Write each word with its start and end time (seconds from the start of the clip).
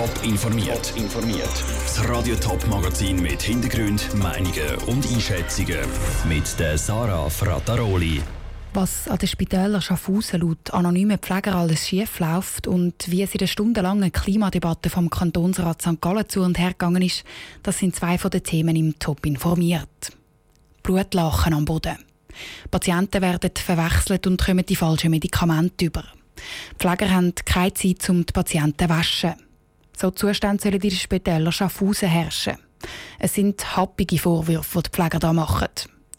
Top 0.00 0.24
informiert. 0.24 0.94
informiert. 0.96 1.64
Das 1.84 2.08
Radio 2.08 2.34
Top 2.36 2.66
Magazin 2.68 3.20
mit 3.20 3.42
Hintergrund, 3.42 4.08
Meinungen 4.14 4.76
und 4.86 5.06
Einschätzungen 5.06 5.76
mit 6.26 6.58
der 6.58 6.78
Sarah 6.78 7.28
Frataroli. 7.28 8.22
Was 8.72 9.08
an 9.08 9.18
den 9.18 9.28
Spitälern 9.28 9.82
Schaffhausen 9.82 10.40
laut 10.40 10.72
anonymen 10.72 11.18
Pfleger 11.18 11.54
alles 11.54 11.86
schief 11.86 12.18
läuft 12.18 12.66
und 12.66 12.94
wie 13.10 13.20
es 13.20 13.34
in 13.34 13.40
der 13.40 13.46
stundenlangen 13.46 14.10
Klimadebatte 14.10 14.88
vom 14.88 15.10
Kantonsrat 15.10 15.82
St. 15.82 16.00
Gallen 16.00 16.26
zu 16.26 16.40
und 16.40 16.58
her 16.58 16.70
gegangen 16.70 17.02
ist, 17.02 17.22
das 17.62 17.78
sind 17.78 17.94
zwei 17.94 18.16
von 18.16 18.30
den 18.30 18.42
Themen 18.42 18.76
im 18.76 18.98
Top 18.98 19.26
informiert. 19.26 20.12
Blutlachen 20.82 21.52
am 21.52 21.66
Boden. 21.66 21.98
Patienten 22.70 23.20
werden 23.20 23.50
verwechselt 23.54 24.26
und 24.26 24.42
kommen 24.42 24.64
die 24.64 24.76
falschen 24.76 25.10
Medikamente 25.10 25.84
über. 25.84 26.04
Die 26.72 26.76
Pfleger 26.78 27.10
haben 27.10 27.34
keine 27.44 27.74
Zeit, 27.74 28.08
um 28.08 28.24
die 28.24 28.32
Patienten 28.32 28.88
zu 28.88 28.88
waschen. 28.88 29.49
So 30.00 30.10
Zustände 30.10 30.62
sollen 30.62 30.76
in 30.76 30.80
den 30.80 30.90
Spitälern 30.92 31.52
Schaffhausen 31.52 32.08
herrschen. 32.08 32.56
Es 33.18 33.34
sind 33.34 33.76
happige 33.76 34.18
Vorwürfe, 34.18 34.78
die 34.78 34.84
die 34.84 34.90
Pfleger 34.96 35.18
hier 35.20 35.34
machen. 35.34 35.68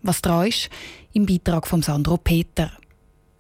Was 0.04 0.22
dran 0.22 0.46
ist, 0.46 0.70
im 1.14 1.26
Beitrag 1.26 1.66
von 1.66 1.82
Sandro 1.82 2.18
Peter. 2.18 2.72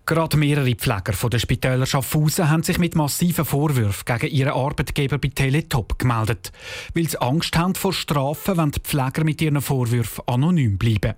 Gerade 0.08 0.38
mehrere 0.38 0.74
Pfleger 0.74 1.14
von 1.14 1.30
der 1.30 1.38
Spitäler 1.38 1.86
Schaffhausen 1.86 2.50
haben 2.50 2.64
sich 2.64 2.80
mit 2.80 2.96
massiven 2.96 3.46
Vorwürfen 3.46 4.04
gegen 4.04 4.34
ihren 4.36 4.54
Arbeitgeber 4.54 5.20
bei 5.20 5.28
Teletop 5.28 6.00
gemeldet, 6.00 6.52
weil 6.96 7.08
sie 7.08 7.22
Angst 7.22 7.56
haben 7.56 7.76
vor 7.76 7.94
Strafen, 7.94 8.58
wenn 8.58 8.72
die 8.72 8.80
Pfleger 8.80 9.24
mit 9.24 9.44
ihren 9.44 9.62
Vorwürfen 9.62 10.24
anonym 10.26 10.80
bleiben. 10.80 11.14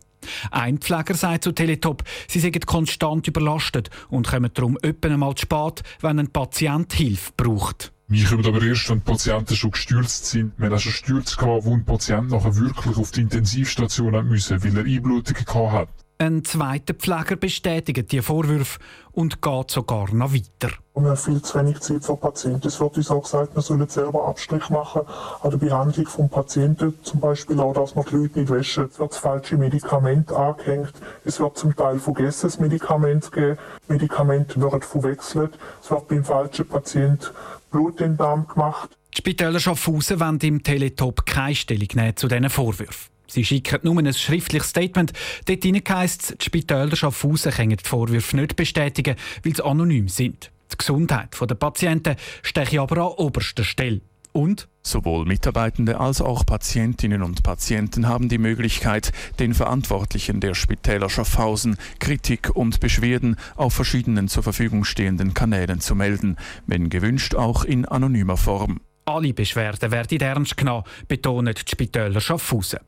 Ein 0.52 0.80
Pfleger 0.80 1.14
sagt 1.14 1.46
zu 1.46 1.54
Teletop, 1.54 2.04
sie 2.28 2.42
seien 2.42 2.60
konstant 2.60 3.26
überlastet 3.26 3.90
und 4.10 4.28
kommen 4.28 4.52
darum 4.54 4.78
öppen 4.84 5.14
einmal 5.14 5.36
zu 5.36 5.44
spät, 5.44 5.82
wenn 6.02 6.20
ein 6.20 6.34
Patient 6.34 6.92
Hilfe 6.92 7.32
braucht. 7.38 7.93
Wir 8.08 8.28
kommen 8.28 8.46
aber 8.46 8.62
erst, 8.62 8.90
wenn 8.90 9.00
die 9.00 9.06
Patienten 9.06 9.56
schon 9.56 9.72
gestürzt 9.72 10.26
sind. 10.26 10.54
Wir 10.58 10.72
auch 10.74 10.80
schon 10.80 10.92
Stürze 10.92 11.38
wo 11.42 11.74
ein 11.74 11.86
Patient 11.86 12.30
nachher 12.32 12.56
wirklich 12.58 12.98
auf 12.98 13.12
die 13.12 13.22
Intensivstation 13.22 14.28
müssen, 14.28 14.64
weil 14.64 14.78
er 14.78 14.86
Einblutungen 14.86 15.46
gehabt 15.46 15.72
hat. 15.72 16.03
Ein 16.20 16.46
zweiter 16.46 16.94
Pfleger 16.94 17.36
bestätigt 17.36 18.12
die 18.12 18.22
Vorwürfe 18.22 18.80
und 19.12 19.42
geht 19.42 19.72
sogar 19.72 20.14
noch 20.14 20.34
weiter. 20.34 20.74
wir 20.94 21.10
haben 21.10 21.18
viel 21.18 21.42
zu 21.42 21.60
wenig 21.60 21.80
Zeit 21.80 22.06
für 22.06 22.16
Patienten. 22.16 22.68
Es 22.68 22.80
wird 22.80 22.98
uns 22.98 23.12
auch 23.12 23.24
gesagt, 23.24 23.56
wir 23.56 23.62
sollen 23.62 23.90
selber 23.90 24.28
Abstrich 24.28 24.70
machen 24.70 25.02
an 25.42 25.50
der 25.50 25.58
Behandlung 25.58 26.06
des 26.06 26.30
Patienten. 26.30 26.94
Zum 27.04 27.20
Beispiel 27.20 27.60
auch, 27.60 27.74
dass 27.74 27.96
man 27.96 28.06
die 28.06 28.16
Leute 28.16 28.40
nicht 28.40 28.52
waschen. 28.52 28.86
Es 28.92 29.00
wird 29.00 29.12
das 29.12 29.18
falsche 29.18 29.58
Medikament 29.58 30.32
angehängt. 30.32 30.94
Es 31.26 31.40
wird 31.40 31.58
zum 31.58 31.76
Teil 31.76 32.00
vergessen, 32.00 32.48
das 32.48 32.60
Medikament 32.60 33.26
zu 33.26 33.32
geben. 33.32 33.58
Medikamente 33.88 34.62
werden 34.62 34.82
verwechselt. 34.82 35.58
Es 35.82 35.92
wird 35.92 36.08
beim 36.08 36.24
falschen 36.24 36.68
Patienten 36.68 37.28
Blut 37.72 38.00
in 38.02 38.12
den 38.12 38.18
Darm 38.18 38.48
gemacht. 38.48 38.90
Die 39.14 39.18
Spitäler 39.18 39.60
Schaffhausen 39.60 40.20
wollen 40.20 40.40
im 40.40 40.64
Teletop 40.64 41.26
keine 41.26 41.56
Stellung 41.56 41.88
nehmen 41.96 42.16
zu 42.16 42.28
diesen 42.28 42.50
Vorwürfen. 42.50 43.13
Sie 43.28 43.46
schicken 43.46 43.80
nur 43.84 43.98
ein 43.98 44.14
schriftliches 44.14 44.70
Statement. 44.70 45.14
Dort 45.46 45.90
heisst 45.90 46.24
es, 46.24 46.38
die 46.38 46.46
Spitäler 46.46 46.96
Schaffhausen 46.96 47.52
können 47.52 47.78
die 47.78 47.84
Vorwürfe 47.84 48.36
nicht 48.36 48.56
bestätigen, 48.56 49.16
weil 49.44 49.56
sie 49.56 49.66
anonym 49.66 50.08
sind. 50.08 50.52
Die 50.72 50.78
Gesundheit 50.78 51.30
der 51.40 51.56
Patienten 51.56 52.16
steche 52.42 52.82
aber 52.82 52.98
an 52.98 53.14
oberster 53.18 53.64
Stelle. 53.64 54.02
Und 54.34 54.68
Sowohl 54.86 55.26
Mitarbeitende 55.26 56.00
als 56.00 56.22
auch 56.22 56.46
Patientinnen 56.46 57.24
und 57.24 57.44
Patienten 57.44 58.08
haben 58.08 58.28
die 58.28 58.38
Möglichkeit, 58.38 59.14
den 59.40 59.54
Verantwortlichen 59.54 60.42
der 60.42 60.56
Spitäler 60.56 61.10
Schaffhausen 61.10 61.78
Kritik 62.00 62.50
und 62.54 62.82
Beschwerden 62.82 63.38
auf 63.56 63.74
verschiedenen 63.74 64.28
zur 64.28 64.44
Verfügung 64.44 64.84
stehenden 64.84 65.34
Kanälen 65.34 65.80
zu 65.80 65.96
melden, 65.96 66.36
wenn 66.68 66.90
gewünscht 66.90 67.34
auch 67.34 67.64
in 67.64 67.86
anonymer 67.86 68.36
Form. 68.36 68.82
Alle 69.06 69.34
Beschwerden 69.34 69.92
werden 69.92 70.20
ernst 70.20 70.58
genommen, 70.58 70.84
betont 71.08 71.66
die 71.66 71.72
Spitäler 71.72 72.20
Schaffhausen. 72.20 72.80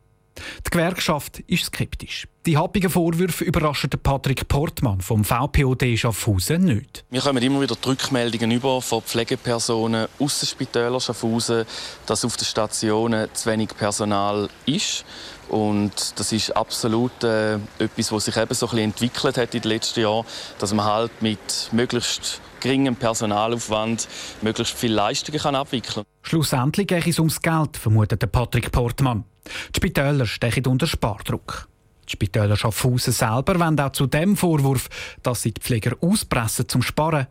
Die 0.66 0.69
Gewerkschaft 0.69 1.39
ist 1.47 1.66
skeptisch. 1.66 2.28
Die 2.45 2.58
happigen 2.58 2.89
Vorwürfe 2.89 3.44
überraschen 3.44 3.89
Patrick 3.89 4.48
Portmann 4.48 5.02
vom 5.02 5.23
VPOD 5.23 5.98
Schaffhausen 5.98 6.65
nicht. 6.65 7.04
Wir 7.10 7.21
kommen 7.21 7.42
immer 7.42 7.61
wieder 7.61 7.76
Rückmeldungen 7.86 8.52
über 8.52 8.82
von 8.82 9.02
Pflegepersonen 9.02 10.08
aus 10.20 10.39
den 10.39 10.48
Spitälern 10.48 10.99
Schaffhausen, 10.99 11.65
dass 12.05 12.23
auf 12.23 12.37
den 12.37 12.45
Stationen 12.45 13.30
zu 13.33 13.49
wenig 13.49 13.70
Personal 13.70 14.49
ist. 14.65 15.05
Und 15.49 16.20
das 16.20 16.32
ist 16.32 16.55
absolut 16.55 17.23
äh, 17.23 17.55
etwas, 17.80 18.11
was 18.11 18.26
sich 18.26 18.37
eben 18.37 18.54
so 18.54 18.65
ein 18.65 18.70
bisschen 18.71 18.83
entwickelt 18.86 19.37
hat 19.37 19.55
in 19.55 19.61
den 19.61 19.71
letzten 19.71 20.02
Jahren, 20.02 20.26
dass 20.60 20.73
man 20.73 20.86
halt 20.86 21.21
mit 21.21 21.70
möglichst 21.71 22.42
geringem 22.60 22.95
Personalaufwand 22.95 24.08
möglichst 24.42 24.76
viele 24.76 24.95
Leistungen 24.95 25.39
kann 25.39 25.55
abwickeln 25.55 26.04
kann. 26.04 26.14
Schlussendlich 26.27 26.87
geht 26.87 27.05
es 27.05 27.19
ums 27.19 27.39
Geld, 27.39 27.77
vermutet 27.77 28.31
Patrick 28.31 28.71
Portmann. 28.71 29.25
Die 29.45 29.77
Spitäler 29.77 30.25
stechen 30.25 30.65
unter 30.65 30.87
Spardruck. 30.87 31.67
Die 32.08 32.13
Spitäler 32.13 32.58
Schaffhausen 32.58 33.13
selber 33.13 33.59
wollen 33.59 33.80
auch 33.80 33.91
zu 33.91 34.08
dem 34.08 34.36
Vorwurf, 34.36 34.89
dass 35.21 35.43
sie 35.43 35.52
die 35.52 35.61
Pfleger 35.61 35.95
auspressen 36.02 36.67
zum 36.67 36.81
Sparen, 36.81 37.27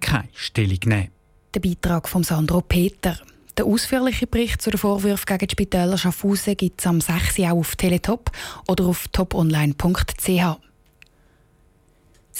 keine 0.00 0.28
Stellung 0.32 0.78
nehmen. 0.86 1.10
Der 1.54 1.60
Beitrag 1.60 2.08
von 2.08 2.24
Sandro 2.24 2.62
Peter. 2.62 3.18
Der 3.58 3.66
ausführliche 3.66 4.26
Bericht 4.26 4.62
zu 4.62 4.70
den 4.70 4.78
Vorwürfen 4.78 5.26
gegen 5.26 5.46
die 5.46 5.52
Spitäler 5.52 5.98
Schaffhausen 5.98 6.56
gibt 6.56 6.80
es 6.80 6.86
am 6.86 7.02
6. 7.02 7.40
auch 7.40 7.58
auf 7.58 7.76
Teletop 7.76 8.30
oder 8.66 8.86
auf 8.86 9.08
toponline.ch. 9.08 10.67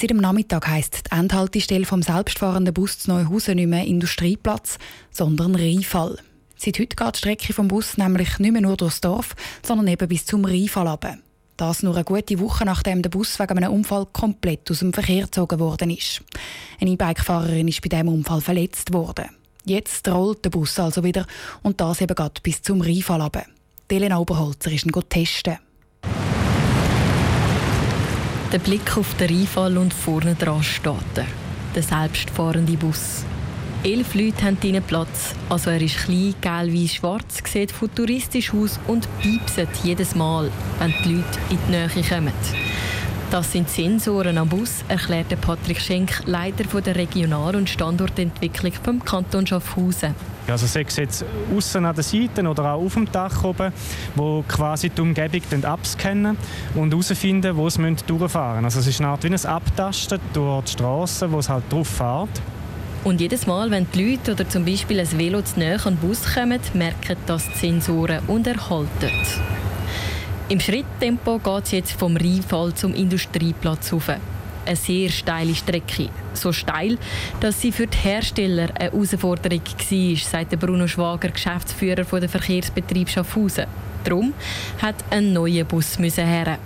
Seit 0.00 0.10
dem 0.10 0.18
Nachmittag 0.18 0.68
heisst 0.68 1.10
die 1.10 1.16
Endhaltestelle 1.16 1.84
vom 1.84 2.02
selbstfahrenden 2.02 2.72
Bus 2.72 3.00
zu 3.00 3.10
Neuhausen 3.10 3.56
nicht 3.56 3.66
mehr 3.66 3.84
Industrieplatz, 3.84 4.78
sondern 5.10 5.56
Rheinfall. 5.56 6.20
Seit 6.56 6.78
heute 6.78 6.94
geht 6.94 7.14
die 7.16 7.18
Strecke 7.18 7.52
vom 7.52 7.66
Bus 7.66 7.98
nämlich 7.98 8.38
nicht 8.38 8.52
mehr 8.52 8.62
nur 8.62 8.76
durchs 8.76 9.00
Dorf, 9.00 9.34
sondern 9.60 9.88
eben 9.88 10.06
bis 10.06 10.24
zum 10.24 10.44
Rheinfall 10.44 10.86
runter. 10.86 11.18
Das 11.56 11.82
nur 11.82 11.96
eine 11.96 12.04
gute 12.04 12.38
Woche 12.38 12.64
nachdem 12.64 13.02
der 13.02 13.10
Bus 13.10 13.40
wegen 13.40 13.56
einem 13.56 13.72
Unfall 13.72 14.06
komplett 14.12 14.70
aus 14.70 14.78
dem 14.78 14.92
Verkehr 14.92 15.24
gezogen 15.24 15.58
worden 15.58 15.90
ist. 15.90 16.22
Eine 16.80 16.90
E-Bike-Fahrerin 16.90 17.66
ist 17.66 17.82
bei 17.82 17.88
diesem 17.88 18.06
Unfall 18.06 18.40
verletzt 18.40 18.92
worden. 18.92 19.30
Jetzt 19.64 20.06
rollt 20.06 20.44
der 20.44 20.50
Bus 20.50 20.78
also 20.78 21.02
wieder 21.02 21.26
und 21.64 21.80
das 21.80 22.00
eben 22.00 22.14
gerade 22.14 22.40
bis 22.40 22.62
zum 22.62 22.82
Rheinfall 22.82 23.20
runter. 23.20 23.46
Elena 23.88 24.18
Oberholzer 24.18 24.70
ist 24.70 24.86
ihn 24.86 24.92
testen. 25.08 25.58
Der 28.50 28.58
Blick 28.58 28.96
auf 28.96 29.12
den 29.16 29.28
Rheinfall 29.28 29.76
und 29.76 29.92
vorne 29.92 30.34
dran 30.34 30.62
steht 30.62 30.94
er. 31.16 31.26
Der 31.74 31.82
selbstfahrende 31.82 32.78
Bus. 32.78 33.24
Elf 33.84 34.14
Leute 34.14 34.42
haben 34.42 34.58
drinnen 34.58 34.82
Platz. 34.82 35.34
Also 35.50 35.68
er 35.68 35.82
ist 35.82 35.98
klein, 35.98 36.34
gelb 36.40 36.72
wie 36.72 36.88
schwarz, 36.88 37.42
sieht 37.44 37.70
futuristisch 37.70 38.54
aus 38.54 38.80
und 38.86 39.06
piepset 39.20 39.68
jedes 39.84 40.14
Mal, 40.14 40.50
wenn 40.78 40.94
die 41.04 41.16
Leute 41.16 41.38
in 41.50 41.58
die 41.66 41.70
Nähe 41.72 42.08
kommen. 42.08 42.32
Das 43.30 43.52
sind 43.52 43.68
Sensoren 43.68 44.38
am 44.38 44.48
Bus, 44.48 44.82
erklärte 44.88 45.36
Patrick 45.36 45.78
Schenk, 45.78 46.22
Leiter 46.24 46.80
der 46.80 46.96
Regional- 46.96 47.54
und 47.54 47.68
Standortentwicklung 47.68 48.72
vom 48.82 49.04
Kanton 49.04 49.46
Schaffhausen. 49.46 50.14
Also 50.50 50.66
sei 50.66 50.84
es 50.86 50.96
jetzt 50.96 51.24
außen 51.54 51.84
an 51.84 51.94
den 51.94 52.02
Seiten 52.02 52.46
oder 52.46 52.72
auch 52.72 52.84
auf 52.84 52.94
dem 52.94 53.10
Dach 53.10 53.44
oben, 53.44 53.72
wo 54.14 54.44
quasi 54.48 54.90
die 54.90 55.00
Umgebung 55.00 55.64
abscannen 55.64 56.36
und 56.74 56.92
herausfinden, 56.92 57.56
wo 57.56 57.68
sie 57.68 57.96
durchfahren 58.06 58.62
müssen. 58.62 58.64
Also 58.64 58.80
es 58.80 58.86
ist 58.86 59.00
eine 59.00 59.10
Art 59.10 59.24
wie 59.24 59.28
ein 59.28 59.46
Abtasten 59.46 60.18
durch 60.32 60.64
die 60.64 60.72
Straße, 60.72 61.30
wo 61.30 61.38
es 61.38 61.48
halt 61.48 61.64
drauf 61.70 61.88
fährt. 61.88 62.40
Und 63.04 63.20
jedes 63.20 63.46
Mal, 63.46 63.70
wenn 63.70 63.86
die 63.94 64.10
Leute 64.10 64.32
oder 64.32 64.48
zum 64.48 64.64
Beispiel 64.64 65.00
ein 65.00 65.18
Velo 65.18 65.40
zu 65.42 65.58
näher 65.58 65.84
an 65.86 65.94
den 65.94 66.08
Bus 66.08 66.22
kommen, 66.34 66.60
merken 66.74 67.16
das 67.26 67.46
die 67.54 67.58
Sensoren 67.58 68.20
und 68.26 68.46
erhalten. 68.46 69.10
Im 70.48 70.60
Schritttempo 70.60 71.38
geht 71.38 71.64
es 71.64 71.70
jetzt 71.72 71.92
vom 71.92 72.16
Rheinfall 72.16 72.74
zum 72.74 72.94
Industrieplatz 72.94 73.92
rauf. 73.92 74.10
Eine 74.68 74.76
sehr 74.76 75.08
steile 75.08 75.54
Strecke. 75.54 76.10
So 76.34 76.52
steil, 76.52 76.98
dass 77.40 77.62
sie 77.62 77.72
für 77.72 77.86
die 77.86 77.96
Hersteller 77.96 78.68
eine 78.74 78.90
Herausforderung 78.90 79.62
war, 79.62 80.16
sagt 80.16 80.60
Bruno 80.60 80.86
Schwager, 80.86 81.30
Geschäftsführer 81.30 82.04
der 82.04 82.28
Verkehrsbetrieb 82.28 83.08
Schaffhausen. 83.08 83.64
Darum 84.04 84.34
hat 84.82 84.96
ein 85.08 85.32
neuer 85.32 85.64
Bus 85.64 85.98
her. 85.98 86.58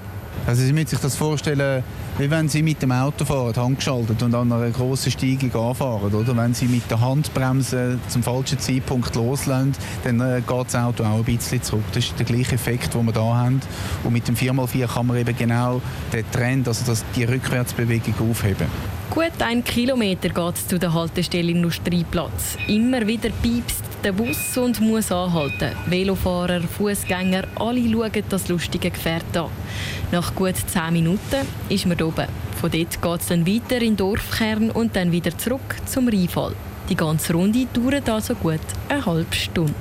Also 0.45 0.63
Sie 0.63 0.73
müssen 0.73 0.89
sich 0.89 0.99
das 0.99 1.15
vorstellen, 1.15 1.85
wie 2.19 2.31
wenn 2.31 2.49
Sie 2.49 2.63
mit 2.63 2.83
dem 2.83 2.93
Auto 2.93 3.25
fahren, 3.25 3.55
handgeschaltet 3.57 4.23
und 4.23 4.35
an 4.35 4.53
einer 4.53 4.71
grossen 4.71 5.11
Steigung 5.11 5.55
anfahren. 5.55 6.15
Oder? 6.15 6.37
Wenn 6.37 6.55
Sie 6.55 6.67
mit 6.67 6.91
der 6.91 7.01
Handbremse 7.01 7.99
zum 8.09 8.23
falschen 8.23 8.59
Zeitpunkt 8.59 9.15
loslassen, 9.15 9.73
dann 10.05 10.21
äh, 10.21 10.43
geht 10.47 10.67
das 10.67 10.75
Auto 10.75 11.05
auch 11.05 11.19
ein 11.19 11.25
bisschen 11.25 11.63
zurück. 11.63 11.85
Das 11.93 12.05
ist 12.05 12.19
der 12.19 12.27
gleiche 12.27 12.55
Effekt, 12.55 12.95
den 12.95 13.07
wir 13.07 13.13
hier 13.13 13.23
haben. 13.23 13.61
Und 14.05 14.13
mit 14.13 14.29
dem 14.29 14.35
4x4 14.35 14.87
kann 14.87 15.07
man 15.07 15.17
eben 15.17 15.37
genau 15.37 15.81
den 16.13 16.25
Trend, 16.31 16.69
also 16.69 16.85
das, 16.87 17.05
die 17.17 17.25
Rückwärtsbewegung 17.25 18.15
aufheben. 18.31 18.67
Gut 19.11 19.33
ein 19.41 19.63
Kilometer 19.63 20.31
geht 20.31 20.55
es 20.55 20.67
zu 20.69 20.79
der 20.79 20.95
Haltestelle 20.95 21.51
Industrieplatz. 21.51 22.57
Immer 22.67 23.07
wieder 23.07 23.29
piepst 23.43 23.92
der 24.05 24.13
Bus 24.13 24.57
und 24.57 24.81
muss 24.81 25.13
anhalten. 25.13 25.77
Velofahrer, 25.87 26.61
Fußgänger, 26.61 27.45
alle 27.57 27.89
schauen 27.89 28.25
das 28.29 28.49
lustige 28.49 28.91
Gefährt 28.91 29.37
an. 29.37 29.51
Nach 30.11 30.35
gut 30.35 30.57
10 30.57 30.93
Minuten 30.93 31.47
ist 31.69 31.87
man 31.87 32.01
oben. 32.03 32.27
Von 32.61 32.71
dort 32.71 33.03
geht 33.03 33.21
es 33.21 33.27
dann 33.29 33.47
weiter 33.47 33.77
in 33.77 33.81
den 33.81 33.97
Dorfkern 33.97 34.71
und 34.71 34.97
dann 34.97 35.13
wieder 35.13 35.37
zurück 35.39 35.77
zum 35.87 36.09
Rheinfall. 36.09 36.55
Die 36.89 36.97
ganze 36.97 37.33
Runde 37.33 37.67
dauert 37.73 38.09
also 38.09 38.35
gut 38.35 38.61
eine 38.89 39.07
halbe 39.07 39.35
Stunde. 39.35 39.75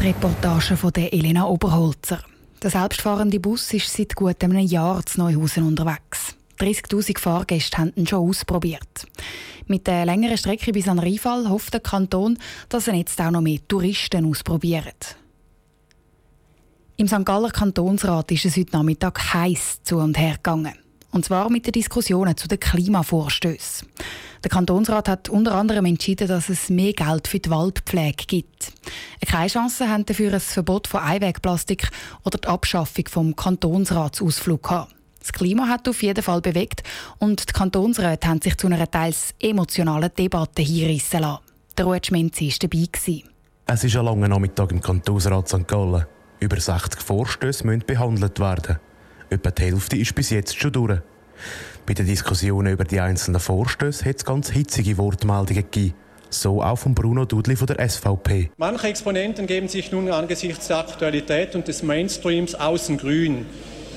Die 0.00 0.06
Reportage 0.06 0.76
von 0.76 0.92
der 0.92 1.12
Elena 1.12 1.46
Oberholzer. 1.46 2.20
Der 2.62 2.70
selbstfahrende 2.70 3.40
Bus 3.40 3.72
ist 3.72 3.92
seit 3.92 4.14
gut 4.14 4.42
einem 4.44 4.58
Jahr 4.58 5.04
zu 5.06 5.20
Neuhausen 5.20 5.64
unterwegs. 5.64 6.37
30.000 6.58 7.18
Fahrgäste 7.18 7.78
haben 7.78 7.92
ihn 7.96 8.06
schon 8.06 8.28
ausprobiert. 8.28 9.06
Mit 9.66 9.86
der 9.86 10.06
längeren 10.06 10.36
Strecke 10.36 10.72
bis 10.72 10.88
an 10.88 10.98
Rheinfall 10.98 11.48
hofft 11.48 11.74
der 11.74 11.80
Kanton, 11.80 12.38
dass 12.68 12.88
er 12.88 12.94
jetzt 12.94 13.20
auch 13.20 13.30
noch 13.30 13.40
mehr 13.40 13.58
Touristen 13.68 14.24
ausprobiert. 14.24 15.16
Im 16.96 17.06
St. 17.06 17.24
Galler 17.24 17.50
Kantonsrat 17.50 18.32
ist 18.32 18.46
es 18.46 18.56
heute 18.56 18.76
Nachmittag 18.76 19.32
heiß 19.34 19.82
zu 19.84 19.98
und 19.98 20.18
her 20.18 20.34
gegangen. 20.34 20.74
Und 21.10 21.24
zwar 21.24 21.48
mit 21.48 21.64
den 21.64 21.72
Diskussionen 21.72 22.36
zu 22.36 22.48
den 22.48 22.58
Klimavorstößen. 22.58 23.88
Der 24.42 24.50
Kantonsrat 24.50 25.08
hat 25.08 25.28
unter 25.28 25.54
anderem 25.54 25.84
entschieden, 25.84 26.28
dass 26.28 26.48
es 26.48 26.70
mehr 26.70 26.92
Geld 26.92 27.28
für 27.28 27.38
die 27.38 27.50
Waldpflege 27.50 28.24
gibt. 28.26 28.72
Keine 29.26 29.48
Chance 29.48 29.88
haben 29.88 30.06
dafür 30.06 30.32
ein 30.32 30.40
Verbot 30.40 30.86
von 30.86 31.00
Einwegplastik 31.00 31.88
oder 32.24 32.38
die 32.38 32.48
Abschaffung 32.48 33.04
vom 33.08 33.36
Kantonsratsausflug 33.36 34.62
gehabt. 34.62 34.97
Das 35.20 35.32
Klima 35.32 35.68
hat 35.68 35.88
auf 35.88 36.02
jeden 36.02 36.22
Fall 36.22 36.40
bewegt 36.40 36.82
und 37.18 37.48
die 37.48 37.52
Kantonsräte 37.52 38.28
haben 38.28 38.40
sich 38.40 38.56
zu 38.56 38.66
einer 38.66 38.90
teils 38.90 39.34
emotionalen 39.40 40.10
Debatte 40.16 40.62
hinreissen 40.62 41.20
lassen. 41.20 41.42
Der 41.76 41.84
Ruud 41.84 42.06
Schmenzi 42.06 42.48
war 42.48 42.68
dabei. 42.68 43.22
Es 43.66 43.84
ist 43.84 43.96
ein 43.96 44.04
langer 44.04 44.28
Nachmittag 44.28 44.72
im 44.72 44.80
Kantonsrat 44.80 45.48
St. 45.48 45.68
Gallen. 45.68 46.06
Über 46.40 46.58
60 46.58 47.00
Vorstöße 47.00 47.66
müssen 47.66 47.84
behandelt 47.86 48.38
werden. 48.40 48.78
Etwa 49.28 49.50
die 49.50 49.62
Hälfte 49.62 49.96
ist 49.96 50.14
bis 50.14 50.30
jetzt 50.30 50.56
schon 50.56 50.72
durch. 50.72 51.00
Bei 51.84 51.94
den 51.94 52.06
Diskussionen 52.06 52.72
über 52.72 52.84
die 52.84 53.00
einzelnen 53.00 53.40
Vorstöße 53.40 54.04
hat 54.04 54.16
es 54.16 54.24
ganz 54.24 54.50
hitzige 54.50 54.96
Wortmeldungen 54.98 55.64
gegeben. 55.64 55.94
So 56.30 56.62
auch 56.62 56.76
von 56.76 56.94
Bruno 56.94 57.24
Dudli 57.24 57.56
von 57.56 57.66
der 57.66 57.88
SVP. 57.88 58.50
Manche 58.56 58.88
Exponenten 58.88 59.46
geben 59.46 59.68
sich 59.68 59.90
nun 59.90 60.10
angesichts 60.10 60.68
der 60.68 60.78
Aktualität 60.78 61.54
und 61.54 61.66
des 61.68 61.82
Mainstreams 61.82 62.54
außen 62.54 62.98
grün. 62.98 63.46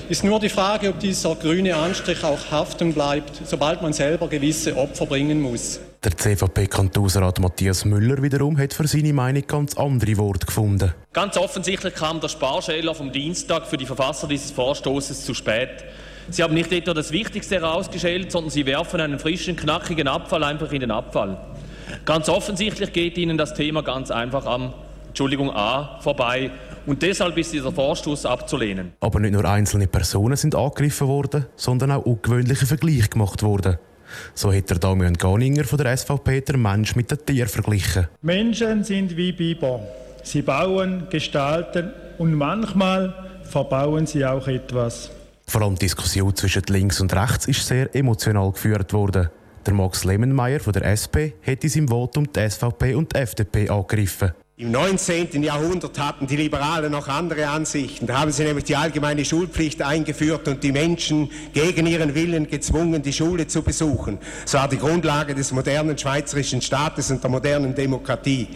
Ist 0.08 0.24
nur 0.24 0.40
die 0.40 0.48
Frage, 0.48 0.90
ob 0.90 0.98
dieser 0.98 1.34
grüne 1.36 1.76
Anstrich 1.76 2.22
auch 2.24 2.50
haften 2.50 2.92
bleibt, 2.92 3.40
sobald 3.44 3.82
man 3.82 3.92
selber 3.92 4.28
gewisse 4.28 4.76
Opfer 4.76 5.06
bringen 5.06 5.40
muss. 5.40 5.80
Der 6.04 6.16
CVP-Kantonsrat 6.16 7.38
Matthias 7.38 7.84
Müller 7.84 8.20
wiederum 8.22 8.58
hat 8.58 8.74
für 8.74 8.88
seine 8.88 9.12
Meinung 9.12 9.46
ganz 9.46 9.76
andere 9.76 10.16
Worte 10.16 10.46
gefunden. 10.46 10.92
Ganz 11.12 11.36
offensichtlich 11.36 11.94
kam 11.94 12.20
der 12.20 12.28
Sparschäler 12.28 12.94
vom 12.94 13.12
Dienstag 13.12 13.66
für 13.66 13.76
die 13.76 13.86
Verfasser 13.86 14.26
dieses 14.26 14.50
Vorstoßes 14.50 15.24
zu 15.24 15.34
spät. 15.34 15.84
Sie 16.28 16.42
haben 16.42 16.54
nicht 16.54 16.72
etwa 16.72 16.94
das 16.94 17.12
Wichtigste 17.12 17.60
herausgeschält, 17.60 18.32
sondern 18.32 18.50
sie 18.50 18.66
werfen 18.66 19.00
einen 19.00 19.18
frischen, 19.18 19.56
knackigen 19.56 20.08
Abfall 20.08 20.42
einfach 20.42 20.72
in 20.72 20.80
den 20.80 20.90
Abfall. 20.90 21.38
Ganz 22.04 22.28
offensichtlich 22.28 22.92
geht 22.92 23.16
Ihnen 23.18 23.38
das 23.38 23.54
Thema 23.54 23.82
ganz 23.82 24.10
einfach 24.10 24.46
am 24.46 24.72
Entschuldigung 25.12 25.50
A 25.50 26.00
vorbei 26.00 26.50
und 26.86 27.02
deshalb 27.02 27.36
ist 27.36 27.52
dieser 27.52 27.70
Vorstoß 27.70 28.24
abzulehnen. 28.24 28.94
Aber 28.98 29.20
nicht 29.20 29.32
nur 29.32 29.44
einzelne 29.44 29.86
Personen 29.86 30.36
sind 30.36 30.54
angegriffen 30.54 31.06
worden, 31.06 31.44
sondern 31.54 31.90
auch 31.90 32.06
ungewöhnliche 32.06 32.64
Vergleiche 32.64 33.08
gemacht 33.08 33.42
worden. 33.42 33.76
So 34.34 34.54
hat 34.54 34.70
der 34.70 34.78
Damian 34.78 35.12
Ganinger 35.12 35.64
von 35.64 35.76
der 35.76 35.94
SVP 35.94 36.40
der 36.40 36.56
Mensch 36.56 36.96
mit 36.96 37.10
dem 37.10 37.18
Tier 37.26 37.46
verglichen. 37.46 38.08
Menschen 38.22 38.84
sind 38.84 39.14
wie 39.14 39.32
Biber. 39.32 39.80
Sie 40.22 40.40
bauen, 40.40 41.08
gestalten 41.10 41.92
und 42.16 42.32
manchmal 42.32 43.14
verbauen 43.44 44.06
sie 44.06 44.24
auch 44.24 44.48
etwas. 44.48 45.10
Vor 45.46 45.60
allem 45.60 45.74
die 45.74 45.80
Diskussion 45.80 46.34
zwischen 46.34 46.62
links 46.68 47.02
und 47.02 47.14
rechts 47.14 47.48
ist 47.48 47.66
sehr 47.66 47.94
emotional 47.94 48.50
geführt 48.50 48.94
worden. 48.94 49.28
Der 49.66 49.74
Max 49.74 50.04
Lemmenmeier 50.04 50.58
von 50.58 50.72
der 50.72 50.86
SP 50.88 51.36
hat 51.46 51.62
in 51.62 51.68
seinem 51.68 51.88
Votum 51.88 52.32
die 52.32 52.48
SVP 52.48 52.94
und 52.94 53.14
die 53.14 53.18
FDP 53.18 53.68
angegriffen. 53.68 54.32
Im 54.58 54.70
19. 54.70 55.42
Jahrhundert 55.42 55.98
hatten 55.98 56.26
die 56.26 56.36
Liberalen 56.36 56.92
noch 56.92 57.08
andere 57.08 57.48
Ansichten. 57.48 58.06
Da 58.06 58.20
haben 58.20 58.32
sie 58.32 58.44
nämlich 58.44 58.64
die 58.64 58.76
allgemeine 58.76 59.24
Schulpflicht 59.24 59.80
eingeführt 59.80 60.46
und 60.46 60.62
die 60.62 60.72
Menschen 60.72 61.30
gegen 61.54 61.86
ihren 61.86 62.14
Willen 62.14 62.46
gezwungen, 62.46 63.00
die 63.00 63.14
Schule 63.14 63.46
zu 63.46 63.62
besuchen. 63.62 64.18
Das 64.42 64.52
war 64.52 64.68
die 64.68 64.76
Grundlage 64.76 65.34
des 65.34 65.52
modernen 65.52 65.96
schweizerischen 65.96 66.60
Staates 66.60 67.10
und 67.10 67.24
der 67.24 67.30
modernen 67.30 67.74
Demokratie. 67.74 68.48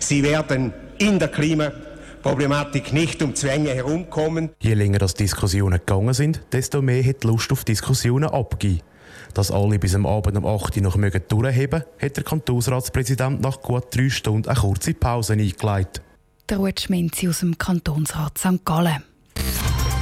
Sie 0.00 0.24
werden 0.24 0.72
in 0.98 1.20
der 1.20 1.28
Klimaproblematik 1.28 2.92
nicht 2.92 3.22
um 3.22 3.36
Zwänge 3.36 3.70
herumkommen. 3.70 4.50
Je 4.60 4.74
länger 4.74 4.98
das 4.98 5.14
Diskussionen 5.14 5.78
gegangen 5.78 6.14
sind, 6.14 6.42
desto 6.50 6.82
mehr 6.82 7.04
hat 7.04 7.22
Lust 7.22 7.52
auf 7.52 7.62
Diskussionen 7.62 8.28
abgegeben. 8.28 8.82
Dass 9.32 9.50
alle 9.50 9.78
bis 9.78 9.94
am 9.94 10.06
Abend 10.06 10.36
um 10.36 10.46
8 10.46 10.76
Uhr 10.76 10.82
noch 10.82 10.96
durchheben 10.96 11.80
mögen, 11.80 11.84
hat 12.00 12.16
der 12.16 12.24
Kantonsratspräsident 12.24 13.40
nach 13.40 13.60
gut 13.60 13.84
drei 13.90 14.10
Stunden 14.10 14.48
eine 14.48 14.58
kurze 14.58 14.94
Pause 14.94 15.34
eingeleitet. 15.34 16.02
Der 16.48 16.58
Ruud 16.58 16.78
Schminzi 16.78 17.28
aus 17.28 17.40
dem 17.40 17.56
Kantonsrat 17.56 18.36
St. 18.36 18.64
Gallen. 18.64 19.02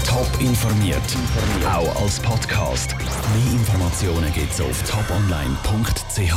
Top 0.06 0.28
informiert, 0.40 1.00
auch 1.64 2.02
als 2.02 2.18
Podcast. 2.20 2.94
Mehr 2.98 3.52
Informationen 3.52 4.32
gibt 4.34 4.52
es 4.52 4.60
auf 4.60 4.82
toponline.ch. 4.82 6.36